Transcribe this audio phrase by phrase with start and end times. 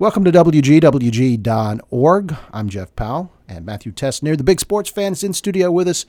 [0.00, 0.76] Welcome to WGWG.org.
[2.54, 4.34] I'm Jeff Powell and Matthew Tessnear.
[4.34, 6.06] The big sports fan is in studio with us.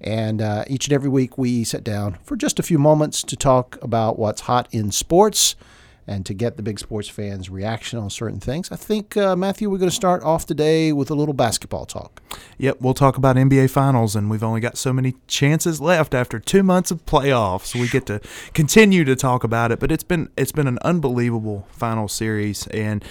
[0.00, 3.34] And uh, each and every week we sit down for just a few moments to
[3.34, 5.56] talk about what's hot in sports
[6.06, 8.70] and to get the big sports fans' reaction on certain things.
[8.72, 12.22] I think, uh, Matthew, we're going to start off today with a little basketball talk.
[12.58, 16.38] Yep, we'll talk about NBA Finals, and we've only got so many chances left after
[16.38, 17.78] two months of playoffs.
[17.78, 18.20] We get to
[18.52, 23.04] continue to talk about it, but it's been it's been an unbelievable final series, and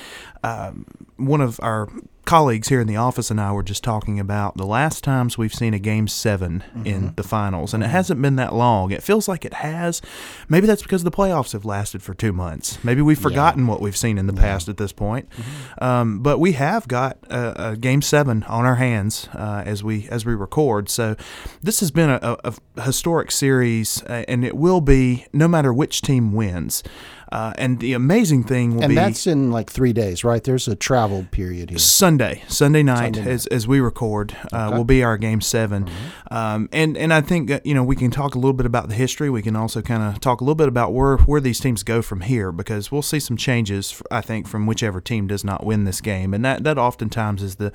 [0.44, 0.86] um,
[1.18, 1.88] one of our
[2.26, 5.54] colleagues here in the office and I were just talking about the last times we've
[5.54, 6.86] seen a game 7 mm-hmm.
[6.86, 8.92] in the finals, and it hasn't been that long.
[8.92, 10.02] It feels like it has.
[10.48, 12.84] Maybe that's because the playoffs have lasted for two months.
[12.84, 13.70] Maybe we've forgotten yeah.
[13.70, 14.42] what we've seen in the yeah.
[14.42, 15.30] past at this point.
[15.30, 15.84] Mm-hmm.
[15.84, 20.08] Um, but we have got a, a, game seven on our hands uh, as we
[20.10, 20.90] as we record.
[20.90, 21.16] So
[21.62, 25.74] this has been a, a, a historic series, uh, and it will be no matter
[25.74, 26.84] which team wins.
[27.32, 28.98] Uh, and the amazing thing will and be.
[28.98, 30.44] And that's in like three days, right?
[30.44, 31.80] There's a travel period here.
[31.80, 33.32] Sunday, Sunday night, Sunday night.
[33.32, 34.78] As, as we record, uh, okay.
[34.78, 36.34] will be our game 7 mm-hmm.
[36.34, 38.96] um, and and I think you know we can talk a little bit about the
[38.96, 39.30] history.
[39.30, 42.02] We can also kind of talk a little bit about where where these teams go
[42.02, 44.02] from here because we'll see some changes.
[44.12, 47.56] I think from whichever team does not win this game, and that that oftentimes is
[47.56, 47.72] the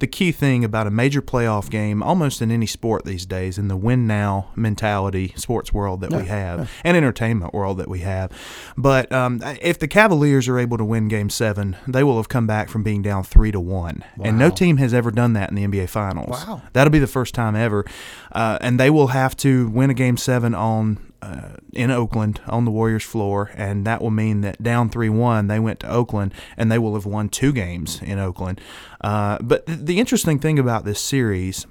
[0.00, 3.68] the key thing about a major playoff game, almost in any sport these days, in
[3.68, 8.30] the win now mentality sports world that we have and entertainment world that we have,
[8.76, 12.28] but but um, if the Cavaliers are able to win Game Seven, they will have
[12.28, 14.26] come back from being down three to one, wow.
[14.26, 16.44] and no team has ever done that in the NBA Finals.
[16.46, 17.84] Wow, that'll be the first time ever,
[18.32, 22.64] uh, and they will have to win a Game Seven on uh, in Oakland on
[22.64, 26.32] the Warriors floor, and that will mean that down 3 1, they went to Oakland
[26.56, 28.60] and they will have won two games in Oakland.
[29.00, 31.66] Uh, but the interesting thing about this series,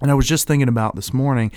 [0.00, 1.50] and I was just thinking about this morning,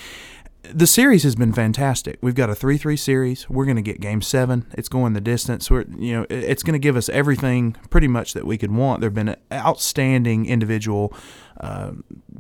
[0.63, 2.17] the series has been fantastic.
[2.21, 3.49] We've got a three-three series.
[3.49, 4.65] We're going to get Game Seven.
[4.73, 5.71] It's going the distance.
[5.71, 9.01] We're you know it's going to give us everything pretty much that we could want.
[9.01, 11.13] There've been outstanding individual
[11.59, 11.91] uh,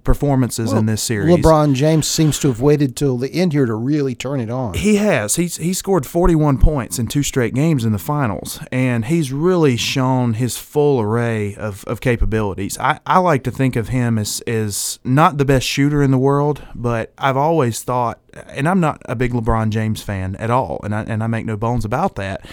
[0.03, 1.35] performances well, in this series.
[1.35, 4.73] LeBron James seems to have waited till the end here to really turn it on.
[4.73, 5.35] He has.
[5.35, 9.75] He's he scored 41 points in two straight games in the finals, and he's really
[9.75, 12.77] shown his full array of, of capabilities.
[12.79, 16.17] I, I like to think of him as, as not the best shooter in the
[16.17, 20.79] world, but I've always thought, and I'm not a big LeBron James fan at all,
[20.83, 22.45] and I, and I make no bones about that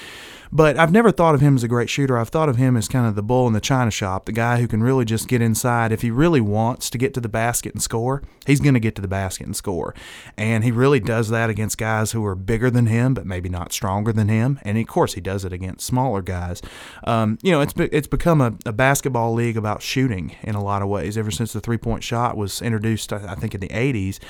[0.55, 2.17] but I've never thought of him as a great shooter.
[2.17, 4.61] I've thought of him as kind of the bull in the china shop, the guy
[4.61, 5.91] who can really just get inside.
[5.91, 8.95] If he really wants to get to the basket and score, he's going to get
[8.95, 9.97] to the basket and score.
[10.37, 13.73] And he really does that against guys who are bigger than him, but maybe not
[13.73, 14.61] stronger than him.
[14.63, 16.63] And of course, he does it against smaller guys.
[17.03, 20.83] Um, you know, it's it's become a, a, basketball league about shooting in a lot
[20.83, 21.19] of ways.
[21.19, 24.21] Ever since the three point shot was introduced, I think in the '80s,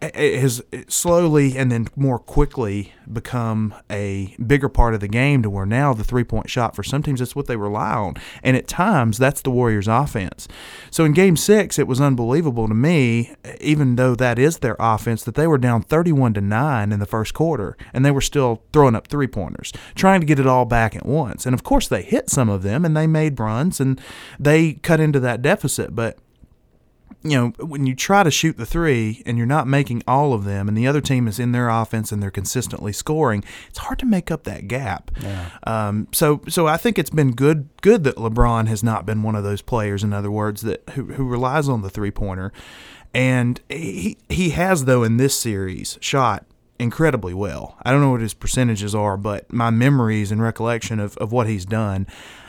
[0.00, 5.50] it has slowly and then more quickly become a bigger part of the game to
[5.50, 8.14] where now the three point shot for some teams that's what they rely on.
[8.44, 10.46] And at times that's the Warriors offense.
[10.92, 15.24] So in game six, it was unbelievable to me, even though that is their offense,
[15.24, 18.62] that they were down 31 to 9 in the first quarter and they were still
[18.72, 21.44] throwing up three pointers, trying to get it all back at once.
[21.44, 24.00] And of course they hit some of them and they made runs and
[24.38, 25.96] they cut into that deficit.
[25.96, 26.18] But
[27.22, 30.44] you know, when you try to shoot the three and you're not making all of
[30.44, 33.98] them, and the other team is in their offense and they're consistently scoring, it's hard
[33.98, 35.10] to make up that gap.
[35.20, 35.50] Yeah.
[35.64, 39.34] Um, so, so I think it's been good, good that LeBron has not been one
[39.34, 40.04] of those players.
[40.04, 42.52] In other words, that who, who relies on the three pointer,
[43.14, 46.44] and he he has though in this series shot
[46.78, 47.76] incredibly well.
[47.82, 51.48] I don't know what his percentages are, but my memories and recollection of, of what
[51.48, 52.06] he's done,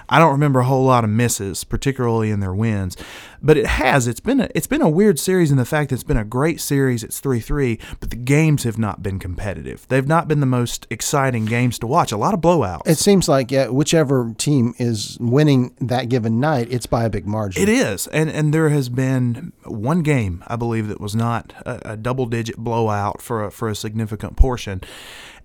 [0.09, 2.97] I don't remember a whole lot of misses, particularly in their wins,
[3.41, 4.07] but it has.
[4.07, 6.25] It's been a it's been a weird series in the fact that it's been a
[6.25, 7.03] great series.
[7.03, 9.85] It's three three, but the games have not been competitive.
[9.87, 12.11] They've not been the most exciting games to watch.
[12.11, 12.87] A lot of blowouts.
[12.87, 17.27] It seems like yeah, whichever team is winning that given night, it's by a big
[17.27, 17.61] margin.
[17.61, 21.93] It is, and and there has been one game I believe that was not a,
[21.93, 24.81] a double digit blowout for a, for a significant portion.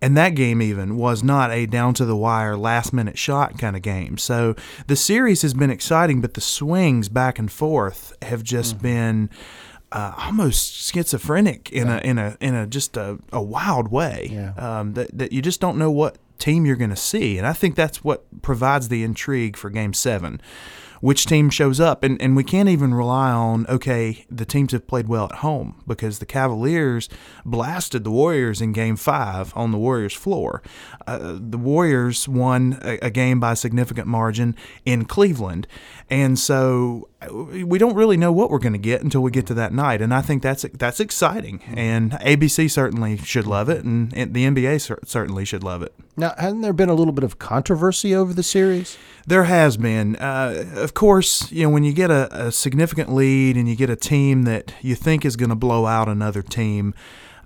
[0.00, 3.76] And that game even was not a down to the wire, last minute shot kind
[3.76, 4.18] of game.
[4.18, 4.54] So
[4.86, 8.82] the series has been exciting, but the swings back and forth have just mm-hmm.
[8.82, 9.30] been.
[9.92, 11.98] Uh, almost schizophrenic in yeah.
[11.98, 14.28] a in a in a just a, a wild way.
[14.28, 14.52] Yeah.
[14.56, 17.52] Um, that that you just don't know what team you're going to see, and I
[17.52, 20.40] think that's what provides the intrigue for Game Seven
[21.04, 22.02] which team shows up.
[22.02, 25.82] And, and we can't even rely on, okay, the teams have played well at home
[25.86, 27.10] because the Cavaliers
[27.44, 30.62] blasted the Warriors in game five on the Warriors floor.
[31.06, 34.56] Uh, the Warriors won a, a game by a significant margin
[34.86, 35.66] in Cleveland.
[36.08, 39.54] And so we don't really know what we're going to get until we get to
[39.54, 41.62] that night, and I think that's that's exciting.
[41.66, 45.94] And ABC certainly should love it, and, and the NBA certainly should love it.
[46.16, 48.98] Now, hasn't there been a little bit of controversy over the series?
[49.26, 50.16] There has been.
[50.16, 53.88] Uh, of course, you know when you get a, a significant lead and you get
[53.88, 56.94] a team that you think is going to blow out another team.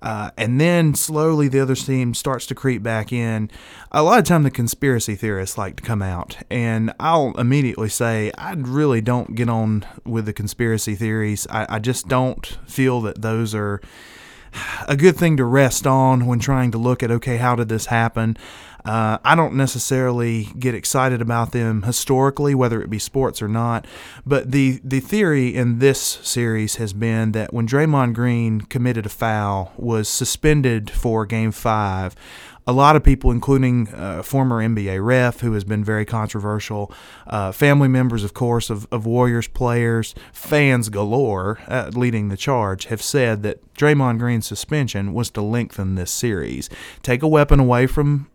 [0.00, 3.50] Uh, and then slowly the other team starts to creep back in.
[3.90, 8.30] A lot of time the conspiracy theorists like to come out, and I'll immediately say
[8.38, 11.46] I really don't get on with the conspiracy theories.
[11.50, 13.80] I, I just don't feel that those are
[14.86, 17.86] a good thing to rest on when trying to look at okay, how did this
[17.86, 18.36] happen?
[18.84, 23.86] Uh, I don't necessarily get excited about them historically, whether it be sports or not.
[24.24, 29.10] But the the theory in this series has been that when Draymond Green committed a
[29.10, 32.14] foul, was suspended for Game Five.
[32.68, 36.92] A lot of people, including uh, former NBA ref, who has been very controversial,
[37.26, 42.84] uh, family members, of course, of, of Warriors players, fans galore, uh, leading the charge,
[42.84, 46.68] have said that Draymond Green's suspension was to lengthen this series,
[47.02, 48.28] take a weapon away from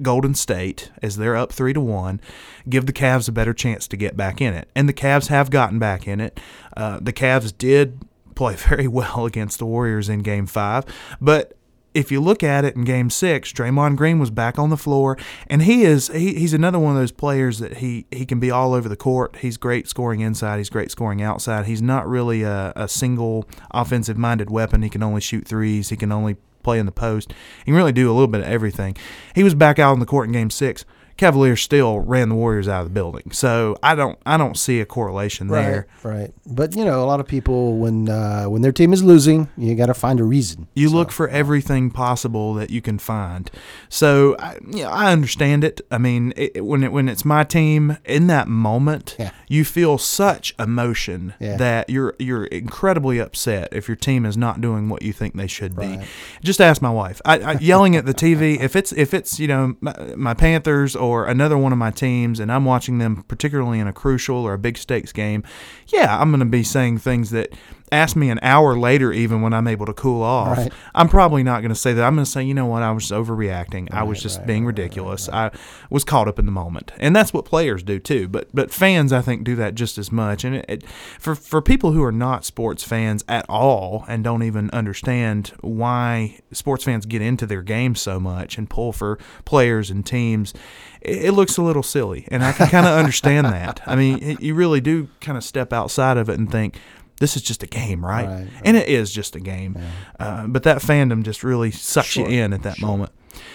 [0.00, 2.22] Golden State as they're up three to one,
[2.70, 4.70] give the Cavs a better chance to get back in it.
[4.74, 6.40] And the Cavs have gotten back in it.
[6.74, 8.00] Uh, the Cavs did
[8.34, 10.86] play very well against the Warriors in Game Five,
[11.20, 11.57] but
[11.94, 15.16] if you look at it in Game Six, Draymond Green was back on the floor,
[15.48, 18.50] and he is he, he's another one of those players that he he can be
[18.50, 19.36] all over the court.
[19.36, 20.58] He's great scoring inside.
[20.58, 21.66] He's great scoring outside.
[21.66, 24.82] He's not really a, a single offensive minded weapon.
[24.82, 25.88] He can only shoot threes.
[25.88, 27.32] He can only play in the post.
[27.58, 28.96] He can really do a little bit of everything.
[29.34, 30.84] He was back out on the court in game six.
[31.18, 33.32] Cavaliers still ran the Warriors out of the building.
[33.32, 35.86] So I don't I don't see a correlation right, there.
[36.04, 36.32] Right.
[36.46, 39.74] But you know, a lot of people when uh, when their team is losing, you
[39.74, 40.68] got to find a reason.
[40.74, 40.94] You so.
[40.94, 43.50] look for everything possible that you can find.
[43.88, 45.80] So I, you know, I understand it.
[45.90, 49.32] I mean, it, when it, when it's my team in that moment, yeah.
[49.48, 51.56] you feel such emotion yeah.
[51.56, 55.48] that you're you're incredibly upset if your team is not doing what you think they
[55.48, 55.98] should right.
[55.98, 56.06] be.
[56.44, 57.20] Just ask my wife.
[57.24, 60.94] I, I yelling at the TV if it's if it's you know my, my Panthers
[60.94, 64.36] or or another one of my teams and I'm watching them particularly in a crucial
[64.36, 65.42] or a big stakes game,
[65.88, 67.52] yeah, I'm going to be saying things that
[67.92, 70.72] ask me an hour later, even when I'm able to cool off, right.
[70.94, 72.04] I'm probably not going to say that.
[72.04, 73.90] I'm going to say, you know what, I was overreacting.
[73.90, 75.28] Right, I was just right, being ridiculous.
[75.28, 75.50] I
[75.90, 78.28] was caught up in the moment, and that's what players do too.
[78.28, 80.44] But but fans, I think, do that just as much.
[80.44, 80.86] And it, it,
[81.18, 86.38] for for people who are not sports fans at all and don't even understand why
[86.52, 90.54] sports fans get into their games so much and pull for players and teams,
[91.00, 93.80] it, it looks a little silly, and I can kind of understand that.
[93.86, 96.76] I mean, you really do kind of step outside of it and think
[97.20, 98.26] this is just a game, right?
[98.26, 98.62] right, right.
[98.64, 99.76] And it is just a game.
[99.78, 99.90] Yeah.
[100.26, 102.28] Uh, but that fandom just really sucks sure.
[102.28, 102.88] you in at that sure.
[102.88, 103.12] moment.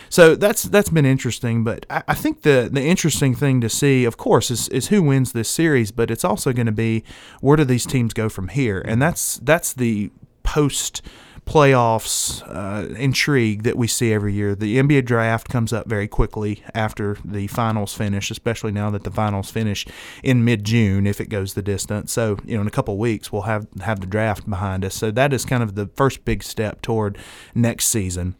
[0.09, 1.63] So that's that's been interesting.
[1.63, 5.01] But I, I, think the the interesting thing to see, of course, is, is who
[5.01, 5.91] wins this series.
[5.91, 7.03] But it's also going to be
[7.41, 10.11] where do these teams go from here, and that's that's the
[10.43, 11.01] post
[11.45, 14.55] playoffs uh, intrigue that we see every year.
[14.55, 19.11] The NBA draft comes up very quickly after the finals finish, especially now that the
[19.11, 19.85] finals finish
[20.23, 22.11] in mid June if it goes the distance.
[22.13, 24.95] So, you know, in a couple weeks we'll have have the draft behind us.
[24.95, 27.17] So that is kind of the first big step toward
[27.53, 28.35] next season.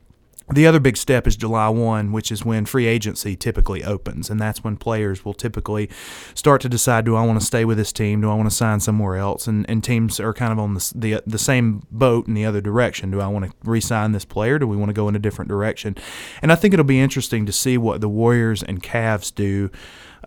[0.52, 4.30] The other big step is July 1, which is when free agency typically opens.
[4.30, 5.90] And that's when players will typically
[6.36, 8.22] start to decide do I want to stay with this team?
[8.22, 9.48] Do I want to sign somewhere else?
[9.48, 12.62] And, and teams are kind of on the, the, the same boat in the other
[12.62, 13.10] direction.
[13.10, 14.60] Do I want to re sign this player?
[14.60, 15.96] Do we want to go in a different direction?
[16.42, 19.72] And I think it'll be interesting to see what the Warriors and Cavs do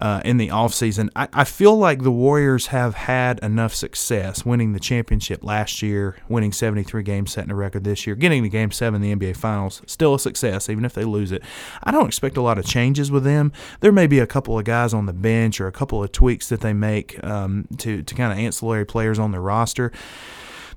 [0.00, 1.08] uh, in the offseason.
[1.16, 6.16] I, I feel like the Warriors have had enough success winning the championship last year,
[6.28, 9.36] winning 73 games, setting a record this year, getting to game seven in the NBA
[9.36, 9.82] Finals.
[9.86, 11.42] Still a success, even if they lose it.
[11.82, 13.52] I don't expect a lot of changes with them.
[13.80, 16.48] There may be a couple of guys on the bench or a couple of tweaks
[16.48, 19.92] that they make um, to, to kind of ancillary players on their roster.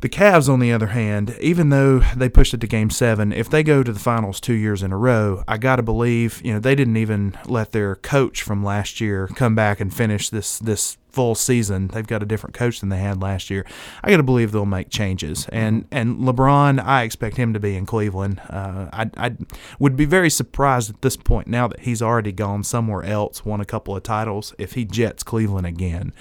[0.02, 3.50] The Cavs, on the other hand, even though they pushed it to Game Seven, if
[3.50, 6.54] they go to the finals two years in a row, I got to believe you
[6.54, 10.58] know they didn't even let their coach from last year come back and finish this
[10.58, 11.88] this full season.
[11.88, 13.66] They've got a different coach than they had last year.
[14.04, 15.48] I got to believe they'll make changes.
[15.52, 18.42] And and LeBron, I expect him to be in Cleveland.
[18.50, 19.36] Uh, I I
[19.80, 23.60] would be very surprised at this point now that he's already gone somewhere else, won
[23.60, 26.14] a couple of titles, if he jets Cleveland again.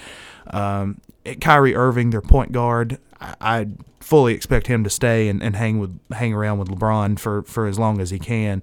[0.48, 1.00] Um,
[1.40, 3.66] Kyrie Irving, their point guard, I, I
[4.00, 7.66] fully expect him to stay and, and hang with hang around with LeBron for, for
[7.66, 8.62] as long as he can.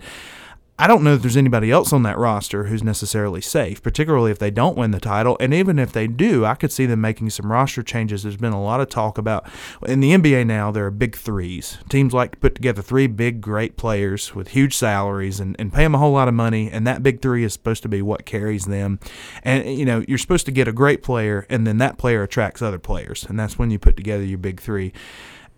[0.78, 4.40] I don't know if there's anybody else on that roster who's necessarily safe, particularly if
[4.40, 5.38] they don't win the title.
[5.40, 8.24] And even if they do, I could see them making some roster changes.
[8.24, 9.48] There's been a lot of talk about
[9.88, 11.78] in the NBA now, there are big threes.
[11.88, 15.84] Teams like to put together three big, great players with huge salaries and, and pay
[15.84, 16.70] them a whole lot of money.
[16.70, 19.00] And that big three is supposed to be what carries them.
[19.44, 22.62] And, you know, you're supposed to get a great player, and then that player attracts
[22.62, 23.26] other players.
[23.30, 24.92] And that's when you put together your big three.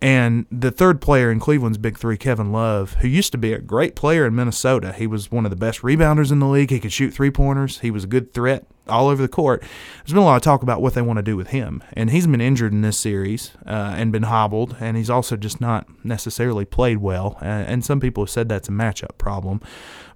[0.00, 3.58] And the third player in Cleveland's big three, Kevin Love, who used to be a
[3.58, 4.92] great player in Minnesota.
[4.92, 6.70] He was one of the best rebounders in the league.
[6.70, 7.80] He could shoot three pointers.
[7.80, 9.62] He was a good threat all over the court.
[9.98, 11.82] There's been a lot of talk about what they want to do with him.
[11.92, 14.76] And he's been injured in this series uh, and been hobbled.
[14.80, 17.38] And he's also just not necessarily played well.
[17.40, 19.60] Uh, and some people have said that's a matchup problem.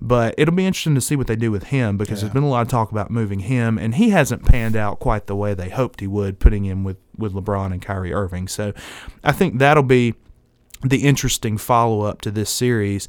[0.01, 2.23] But it'll be interesting to see what they do with him because yeah.
[2.23, 3.79] there's been a lot of talk about moving him.
[3.79, 6.99] And he hasn't panned out quite the way they hoped he would, putting him with,
[7.17, 8.49] with LeBron and Kyrie Irving.
[8.49, 8.73] So
[9.23, 10.15] I think that'll be
[10.83, 13.09] the interesting follow up to this series.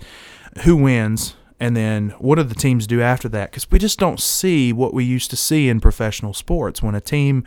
[0.64, 1.36] Who wins?
[1.64, 3.50] And then what do the teams do after that?
[3.50, 7.00] Because we just don't see what we used to see in professional sports when a
[7.00, 7.46] team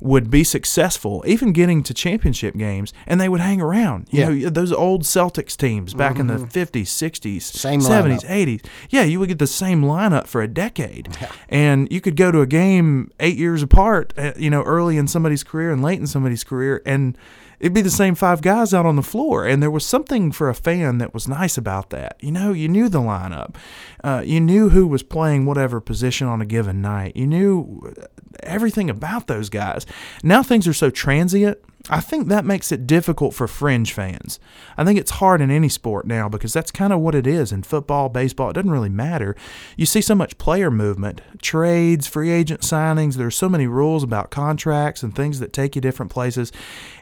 [0.00, 4.08] would be successful, even getting to championship games, and they would hang around.
[4.10, 4.28] You yeah.
[4.30, 6.28] know, those old Celtics teams back mm-hmm.
[6.28, 8.58] in the 50s, 60s, same 70s, lineup.
[8.58, 8.66] 80s.
[8.90, 11.16] Yeah, you would get the same lineup for a decade.
[11.20, 11.30] Yeah.
[11.48, 15.06] And you could go to a game eight years apart, uh, you know, early in
[15.06, 17.16] somebody's career and late in somebody's career, and–
[17.62, 19.46] it'd be the same five guys out on the floor.
[19.46, 22.16] And there was something for a fan that was nice about that.
[22.20, 23.54] You know, you knew the lineup,
[24.02, 27.94] uh, you knew who was playing whatever position on a given night, you knew
[28.42, 29.86] everything about those guys.
[30.24, 31.58] Now things are so transient
[31.90, 34.38] I think that makes it difficult for fringe fans.
[34.76, 37.52] I think it's hard in any sport now because that's kind of what it is
[37.52, 38.50] in football, baseball.
[38.50, 39.34] It doesn't really matter.
[39.76, 43.14] You see so much player movement, trades, free agent signings.
[43.14, 46.52] There's so many rules about contracts and things that take you different places.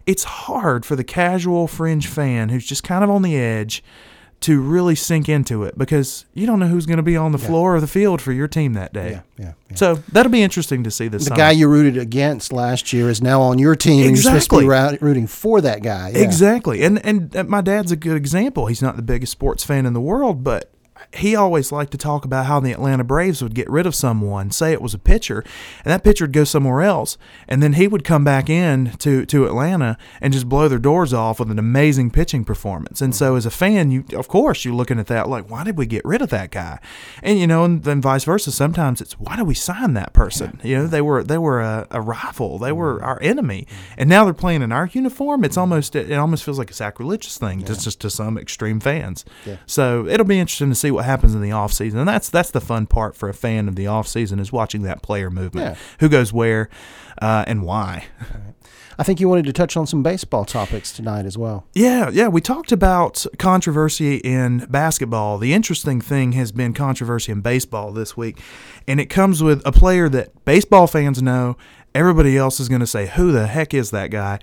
[0.06, 3.82] It's hard for the casual fringe fan who's just kind of on the edge
[4.40, 7.38] to really sink into it because you don't know who's going to be on the
[7.38, 7.46] yeah.
[7.46, 9.10] floor or the field for your team that day.
[9.10, 9.76] Yeah, yeah, yeah.
[9.76, 11.24] So that'll be interesting to see this.
[11.24, 11.36] The summer.
[11.36, 14.08] guy you rooted against last year is now on your team, exactly.
[14.08, 16.10] and you're supposed to be rooting for that guy.
[16.10, 18.66] Exactly, and and my dad's a good example.
[18.66, 20.72] He's not the biggest sports fan in the world, but
[21.14, 24.50] he always liked to talk about how the Atlanta Braves would get rid of someone,
[24.50, 25.44] say it was a pitcher,
[25.84, 29.24] and that pitcher would go somewhere else, and then he would come back in to,
[29.26, 33.00] to Atlanta and just blow their doors off with an amazing pitching performance.
[33.00, 35.76] And so, as a fan, you of course you're looking at that like, why did
[35.76, 36.78] we get rid of that guy?
[37.22, 38.52] And you know, and then vice versa.
[38.52, 40.60] Sometimes it's why did we sign that person?
[40.62, 43.04] You know, they were they were a, a rival, they were mm-hmm.
[43.04, 43.66] our enemy,
[43.96, 45.44] and now they're playing in our uniform.
[45.44, 47.66] It's almost it almost feels like a sacrilegious thing, yeah.
[47.66, 49.24] just just to some extreme fans.
[49.46, 49.56] Yeah.
[49.66, 51.98] So it'll be interesting to see what what happens in the off season.
[51.98, 54.82] And that's that's the fun part for a fan of the off season is watching
[54.82, 55.66] that player movement.
[55.66, 55.82] Yeah.
[56.00, 56.68] Who goes where
[57.22, 58.04] uh, and why.
[58.98, 61.66] I think you wanted to touch on some baseball topics tonight as well.
[61.72, 62.28] Yeah, yeah.
[62.28, 65.38] We talked about controversy in basketball.
[65.38, 68.38] The interesting thing has been controversy in baseball this week,
[68.86, 71.56] and it comes with a player that baseball fans know.
[71.94, 74.38] Everybody else is going to say, "Who the heck is that guy?"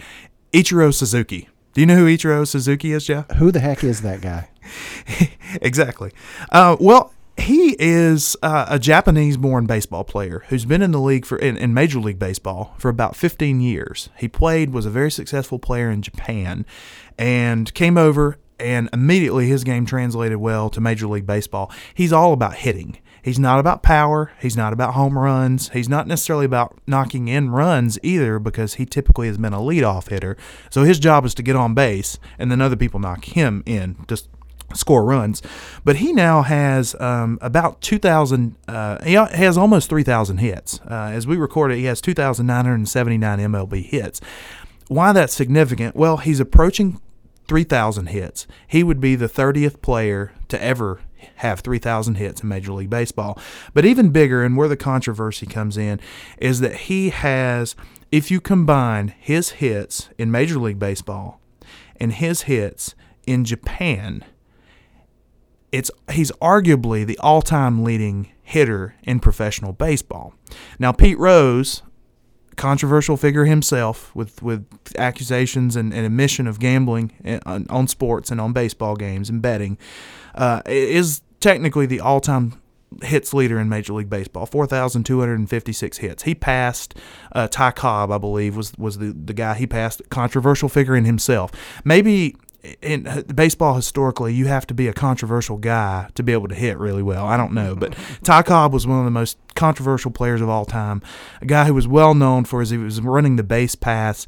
[0.53, 1.49] Ichiro Suzuki.
[1.77, 3.29] Do you know who Ichiro Suzuki is, Jeff?
[3.33, 4.49] Who the heck is that guy?
[5.61, 6.11] exactly.
[6.51, 11.37] Uh, well, he is uh, a Japanese-born baseball player who's been in the league for
[11.37, 14.09] in, in, Major League Baseball for about 15 years.
[14.17, 16.65] He played, was a very successful player in Japan,
[17.15, 21.71] and came over and immediately his game translated well to Major League Baseball.
[21.93, 22.97] He's all about hitting.
[23.27, 24.31] He's not about power.
[24.39, 25.67] He's not about home runs.
[25.71, 30.07] He's not necessarily about knocking in runs either because he typically has been a leadoff
[30.07, 30.37] hitter.
[30.69, 33.97] So his job is to get on base and then other people knock him in,
[34.07, 34.29] just
[34.73, 35.41] score runs.
[35.83, 40.79] But he now has um, about 2,000, uh, he has almost 3,000 hits.
[40.89, 44.21] Uh, as we record it, he has 2,979 MLB hits.
[44.87, 45.97] Why that's significant?
[45.97, 47.01] Well, he's approaching
[47.49, 48.47] 3,000 hits.
[48.69, 51.01] He would be the 30th player to ever
[51.37, 53.39] have 3,000 hits in Major League Baseball.
[53.73, 55.99] But even bigger, and where the controversy comes in,
[56.37, 57.75] is that he has,
[58.11, 61.39] if you combine his hits in Major League Baseball
[61.99, 64.23] and his hits in Japan,
[65.71, 70.33] it's he's arguably the all-time leading hitter in professional baseball.
[70.79, 71.83] Now Pete Rose,
[72.55, 74.65] controversial figure himself with, with
[74.97, 79.41] accusations and, and admission of gambling eh, on, on, sports and on baseball games and
[79.41, 79.77] betting,
[80.35, 82.61] uh, is technically the all time
[83.03, 86.23] hits leader in Major League Baseball, 4,256 hits.
[86.23, 86.95] He passed
[87.33, 91.05] uh, Ty Cobb, I believe, was was the, the guy he passed, controversial figure in
[91.05, 91.51] himself.
[91.83, 92.35] Maybe
[92.81, 96.55] in uh, baseball historically, you have to be a controversial guy to be able to
[96.55, 97.25] hit really well.
[97.25, 100.65] I don't know, but Ty Cobb was one of the most controversial players of all
[100.65, 101.01] time.
[101.41, 104.27] A guy who was well known for as he was running the base paths,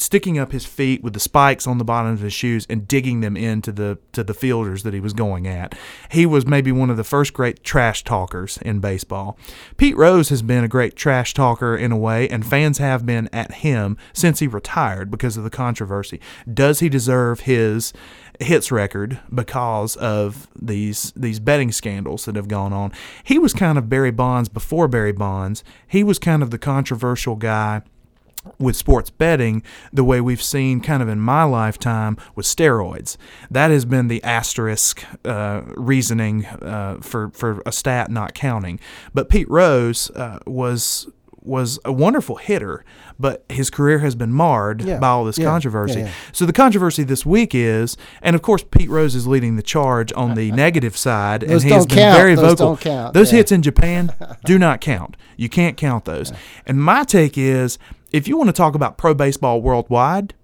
[0.00, 3.20] sticking up his feet with the spikes on the bottom of his shoes and digging
[3.20, 5.74] them into the to the fielders that he was going at.
[6.10, 9.38] He was maybe one of the first great trash talkers in baseball.
[9.76, 13.28] Pete Rose has been a great trash talker in a way, and fans have been
[13.32, 16.20] at him since he retired because of the controversy.
[16.52, 17.92] Does he deserve his
[18.38, 22.92] hits record because of these these betting scandals that have gone on?
[23.22, 25.62] He was kind of Barry Bonds before Barry Bonds.
[25.86, 27.82] He was kind of the controversial guy
[28.58, 33.16] with sports betting the way we've seen kind of in my lifetime with steroids.
[33.50, 38.80] That has been the asterisk uh, reasoning uh, for for a stat not counting.
[39.12, 41.08] But Pete Rose uh, was
[41.42, 42.84] was a wonderful hitter,
[43.18, 44.98] but his career has been marred Yeah.
[44.98, 45.46] by all this Yeah.
[45.46, 46.00] controversy.
[46.00, 46.10] Yeah.
[46.32, 50.12] So the controversy this week is, and of course Pete Rose is leading the charge
[50.14, 52.18] on the negative side, and he has been count.
[52.18, 52.66] very Those vocal.
[52.66, 53.14] don't count.
[53.14, 54.12] Those hits in Japan
[54.44, 55.16] do not count.
[55.38, 56.30] You can't count those.
[56.66, 57.78] And my take is,
[58.12, 60.34] if you want to talk about pro baseball worldwide,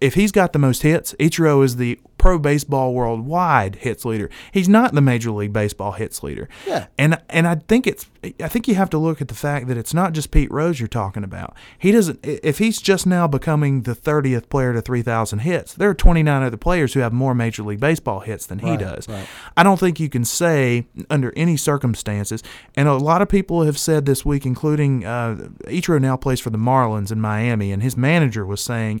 [0.00, 4.28] if he's got the most hits, Ichiro is the pro baseball worldwide hits leader.
[4.52, 6.48] He's not the Major League Baseball hits leader.
[6.66, 6.86] Yeah.
[6.98, 8.06] And and I think it's
[8.42, 10.78] I think you have to look at the fact that it's not just Pete Rose
[10.78, 11.54] you're talking about.
[11.78, 15.94] He doesn't if he's just now becoming the 30th player to 3000 hits, there are
[15.94, 19.08] 29 other players who have more Major League Baseball hits than he Right, does.
[19.08, 19.26] right.
[19.56, 22.42] I don't think you can say under any circumstances,
[22.76, 26.50] and a lot of people have said this week, including uh, Ichiro now plays for
[26.50, 29.00] the Marlins in Miami, and his manager was saying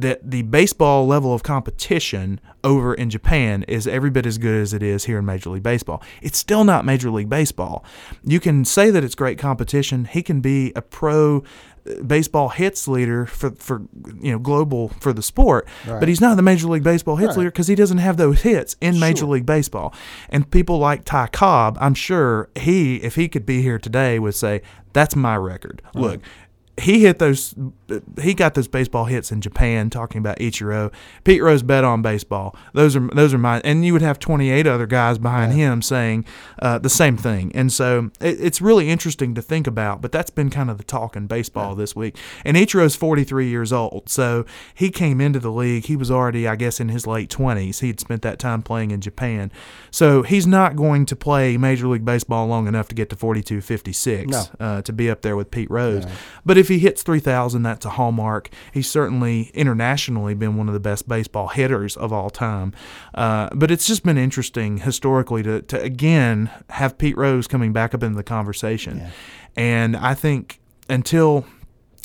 [0.00, 4.72] that the baseball level of competition over in Japan is every bit as good as
[4.72, 6.02] it is here in Major League Baseball.
[6.22, 7.84] It's still not Major League Baseball.
[8.24, 10.04] You can say that it's great competition.
[10.06, 11.44] He can be a pro
[11.86, 13.82] uh, baseball hits leader for for
[14.20, 16.00] you know global for the sport, Right.
[16.00, 17.38] but he's not the Major League Baseball hits Right.
[17.38, 19.28] leader because he doesn't have those hits in Major Sure.
[19.28, 19.92] League Baseball.
[20.30, 24.34] And people like Ty Cobb, I'm sure he, if he could be here today, would
[24.34, 24.62] say
[24.94, 25.82] that's my record.
[25.94, 26.20] Look,
[26.76, 27.54] he hit those.
[28.20, 29.90] He got those baseball hits in Japan.
[29.90, 32.56] Talking about Ichiro, Pete Rose bet on baseball.
[32.72, 33.60] Those are those are mine.
[33.64, 36.24] And you would have 28 other guys behind him saying
[36.60, 37.52] uh, the same thing.
[37.54, 40.02] And so it, it's really interesting to think about.
[40.02, 42.16] But that's been kind of the talk in baseball this week.
[42.44, 45.84] And Ichiro's 43 years old, so he came into the league.
[45.86, 47.80] He was already, I guess, in his late 20s.
[47.80, 49.52] He'd spent that time playing in Japan,
[49.92, 53.60] so he's not going to play Major League Baseball long enough to get to 42,
[53.60, 54.42] 56 No.
[54.58, 56.04] uh, to be up there with Pete Rose.
[56.44, 58.50] But if he hits 3,000, that's a hallmark.
[58.72, 62.72] He's certainly internationally been one of the best baseball hitters of all time.
[63.14, 67.94] Uh, but it's just been interesting historically to, to again have Pete Rose coming back
[67.94, 68.98] up into the conversation.
[68.98, 69.10] Yeah.
[69.56, 71.46] And I think until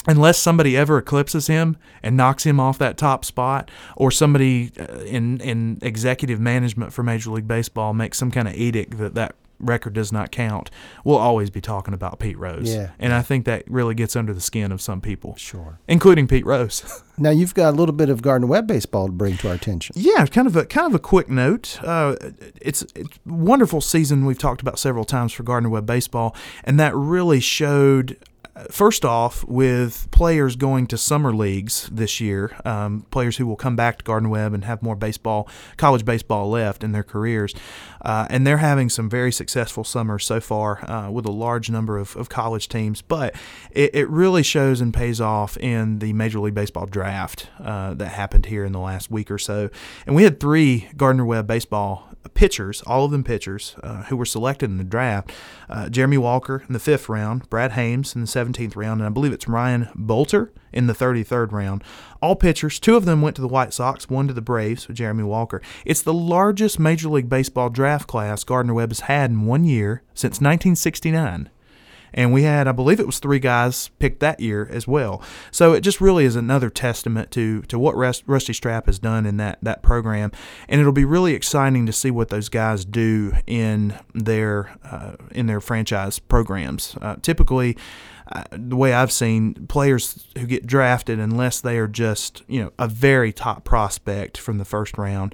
[0.07, 4.99] unless somebody ever eclipses him and knocks him off that top spot, or somebody uh,
[4.99, 9.35] in in executive management for Major League Baseball makes some kind of edict that that
[9.59, 10.71] record does not count,
[11.03, 12.73] we'll always be talking about Pete Rose.
[12.73, 12.91] Yeah.
[12.99, 15.79] And I think that really gets under the skin of some people, Sure.
[15.87, 17.03] including Pete Rose.
[17.21, 19.93] Now you've got a little bit of Gardner Webb baseball to bring to our attention.
[19.97, 21.77] Yeah, kind of a kind of a quick note.
[21.83, 22.15] Uh,
[22.61, 26.79] it's it's a wonderful season we've talked about several times for Gardner Webb baseball, and
[26.79, 28.15] that really showed.
[28.69, 33.75] First off, with players going to summer leagues this year, um, players who will come
[33.75, 37.53] back to Gardner Webb and have more baseball, college baseball left in their careers,
[38.01, 41.97] uh, and they're having some very successful summers so far uh, with a large number
[41.97, 43.01] of, of college teams.
[43.01, 43.35] But
[43.71, 48.09] it, it really shows and pays off in the Major League Baseball draft uh, that
[48.09, 49.69] happened here in the last week or so.
[50.05, 54.25] And we had three Gardner Webb baseball pitchers, all of them pitchers, uh, who were
[54.25, 55.31] selected in the draft.
[55.69, 59.09] Uh, Jeremy Walker in the fifth round, Brad Hames in the 17th round, and I
[59.09, 61.83] believe it's Ryan Bolter in the 33rd round.
[62.21, 64.97] All pitchers, two of them went to the White Sox, one to the Braves with
[64.97, 65.61] Jeremy Walker.
[65.85, 70.03] It's the largest Major League Baseball draft class Gardner Webb has had in one year
[70.13, 71.49] since 1969.
[72.13, 75.21] And we had, I believe it was three guys picked that year as well.
[75.51, 79.25] So it just really is another testament to to what Rust, Rusty Stroupe has done
[79.25, 80.31] in that that program.
[80.67, 85.47] And it'll be really exciting to see what those guys do in their uh, in
[85.47, 86.97] their franchise programs.
[87.01, 87.77] Uh, typically,
[88.31, 92.71] uh, the way I've seen players who get drafted, unless they are just you know
[92.77, 95.33] a very top prospect from the first round,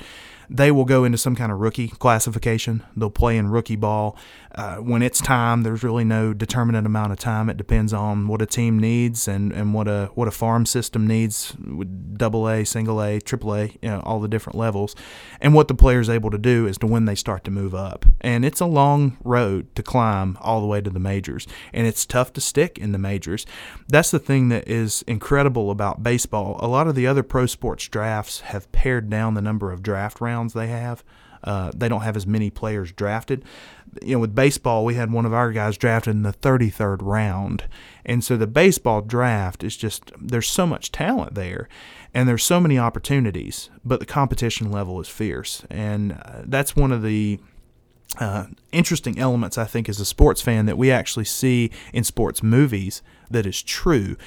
[0.50, 2.84] they will go into some kind of rookie classification.
[2.96, 4.18] They'll play in rookie ball.
[4.56, 7.50] Uh, when it's time, there's really no determinate amount of time.
[7.50, 11.06] It depends on what a team needs and, and what a what a farm system
[11.06, 14.96] needs with double A, single A, triple A, you know, all the different levels.
[15.41, 18.06] And what the player's able to do is to when they start to move up.
[18.22, 21.46] And it's a long road to climb all the way to the majors.
[21.74, 23.46] And it's tough to stick in the majors.
[23.89, 26.58] That's the thing that is incredible about baseball.
[26.62, 30.22] A lot of the other pro sports drafts have pared down the number of draft
[30.22, 31.04] rounds they have.
[31.45, 33.45] Uh, they don't have as many players drafted.
[34.01, 37.65] You know, with baseball, we had one of our guys drafted in the 33rd round.
[38.03, 41.69] And so the baseball draft is just, there's so much talent there
[42.13, 45.63] and there's so many opportunities, but the competition level is fierce.
[45.69, 47.39] And uh, that's one of the
[48.19, 52.41] uh, interesting elements, I think, as a sports fan that we actually see in sports
[52.41, 54.17] movies that is true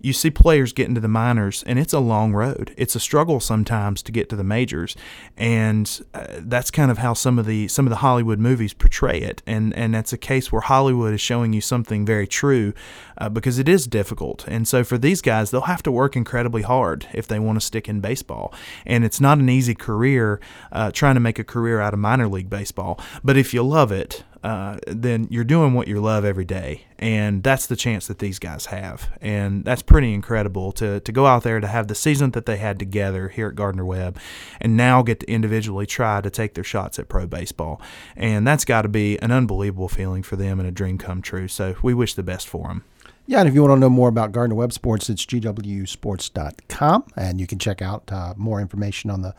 [0.00, 2.74] you see players get into the minors, and it's a long road.
[2.76, 4.96] It's a struggle sometimes to get to the majors,
[5.36, 9.20] and uh, that's kind of how some of the some of the Hollywood movies portray
[9.20, 9.42] it.
[9.46, 12.72] And and that's a case where Hollywood is showing you something very true,
[13.18, 14.46] uh, because it is difficult.
[14.48, 17.66] And so for these guys, they'll have to work incredibly hard if they want to
[17.66, 18.52] stick in baseball.
[18.84, 20.40] And it's not an easy career
[20.72, 23.00] uh, trying to make a career out of minor league baseball.
[23.24, 26.84] But if you love it, uh, then you're doing what you love every day.
[27.00, 29.10] And that's the chance that these guys have.
[29.20, 32.56] And that's pretty incredible to, to go out there to have the season that they
[32.56, 34.20] had together here at Gardner Webb
[34.60, 37.82] and now get to individually try to take their shots at pro baseball.
[38.14, 41.48] And that's got to be an unbelievable feeling for them and a dream come true.
[41.48, 42.84] So we wish the best for them.
[43.28, 47.40] Yeah, and if you want to know more about Gardner Webb Sports, it's gwsports.com, and
[47.40, 49.34] you can check out uh, more information on the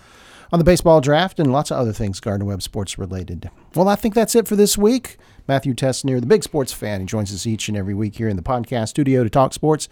[0.51, 3.49] on the baseball draft and lots of other things Gardner Webb Sports related.
[3.75, 5.17] Well, I think that's it for this week.
[5.47, 8.35] Matthew Tessnear, the big sports fan, he joins us each and every week here in
[8.35, 9.87] the podcast studio to talk sports.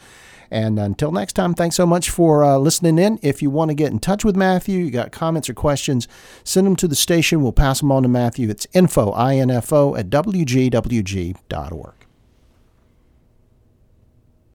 [0.51, 3.19] And until next time, thanks so much for uh, listening in.
[3.21, 6.07] If you want to get in touch with Matthew, you got comments or questions,
[6.43, 7.41] send them to the station.
[7.41, 8.49] We'll pass them on to Matthew.
[8.49, 12.04] It's info, I-N-F-O, at wgwg.org.